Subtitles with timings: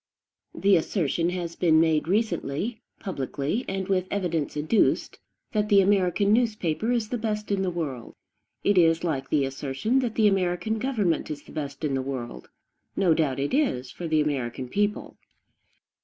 [0.55, 5.19] The assertion has been made recently, publicly, and with evidence adduced,
[5.51, 8.15] that the American newspaper is the best in the world.
[8.63, 12.49] It is like the assertion that the American government is the best in the world;
[12.95, 15.17] no doubt it is, for the American people.